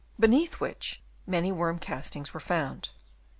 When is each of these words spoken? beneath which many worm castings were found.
beneath 0.19 0.59
which 0.59 0.99
many 1.27 1.51
worm 1.51 1.77
castings 1.77 2.33
were 2.33 2.39
found. 2.39 2.89